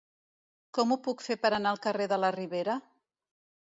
Com 0.77 0.95
ho 0.95 0.97
puc 1.09 1.23
fer 1.27 1.39
per 1.45 1.53
anar 1.59 1.77
al 1.77 1.81
carrer 1.87 2.11
de 2.15 2.21
la 2.25 2.35
Ribera? 2.41 2.83